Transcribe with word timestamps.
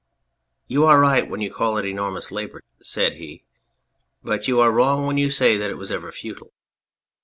"You 0.73 0.85
are 0.85 0.99
right 0.99 1.29
when 1.29 1.41
you 1.41 1.51
call 1.53 1.77
it 1.77 1.85
enormous 1.85 2.31
labour," 2.31 2.63
said 2.81 3.17
he," 3.17 3.43
but 4.23 4.47
you 4.47 4.59
are 4.59 4.71
wrong 4.71 5.05
when 5.05 5.19
you 5.19 5.29
say 5.29 5.57
that 5.57 5.69
it 5.69 5.77
was 5.77 5.91
ever 5.91 6.11
futile. 6.11 6.53